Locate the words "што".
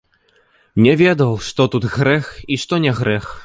1.49-1.67, 2.63-2.83